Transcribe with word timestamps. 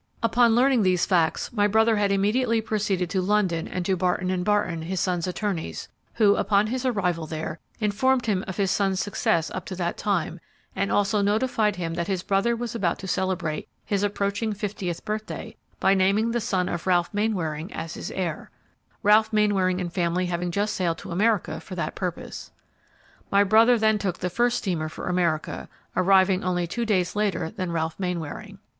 Upon 0.23 0.55
learning 0.55 0.81
these 0.81 1.05
facts, 1.05 1.53
my 1.53 1.67
brother 1.67 1.95
had 1.97 2.11
immediately 2.11 2.59
proceeded 2.59 3.07
to 3.11 3.21
London 3.21 3.67
and 3.67 3.85
to 3.85 3.95
Barton 3.95 4.41
& 4.43 4.43
Barton, 4.43 4.81
his 4.81 4.99
son's 4.99 5.27
attorneys, 5.27 5.89
who, 6.15 6.35
upon 6.37 6.65
his 6.65 6.87
arrival 6.87 7.27
there, 7.27 7.59
informed 7.79 8.25
him 8.25 8.43
of 8.47 8.57
his 8.57 8.71
son's 8.71 8.99
success 8.99 9.51
up 9.51 9.63
to 9.67 9.75
that 9.75 9.97
time, 9.97 10.39
and 10.75 10.91
also 10.91 11.21
notified 11.21 11.75
him 11.75 11.93
that 11.93 12.07
his 12.07 12.23
brother 12.23 12.55
was 12.55 12.73
about 12.73 12.97
to 12.97 13.07
celebrate 13.07 13.67
his 13.85 14.01
approaching 14.01 14.53
fiftieth 14.53 15.05
birthday 15.05 15.55
by 15.79 15.93
naming 15.93 16.31
the 16.31 16.41
son 16.41 16.67
of 16.67 16.87
Ralph 16.87 17.13
Mainwaring 17.13 17.71
as 17.71 17.93
his 17.93 18.09
heir, 18.09 18.49
Ralph 19.03 19.31
Mainwaring 19.31 19.79
and 19.79 19.93
family 19.93 20.25
having 20.25 20.49
just 20.49 20.73
sailed 20.73 20.97
to 20.97 21.11
America 21.11 21.59
for 21.59 21.75
that 21.75 21.93
purpose. 21.93 22.49
My 23.29 23.43
brother 23.43 23.77
then 23.77 23.99
took 23.99 24.17
the 24.17 24.31
first 24.31 24.57
steamer 24.57 24.89
for 24.89 25.07
America, 25.07 25.69
arriving 25.95 26.43
only 26.43 26.65
two 26.65 26.87
days 26.87 27.15
later 27.15 27.51
than 27.51 27.71
Ralph 27.71 27.99
Mainwaring. 27.99 28.57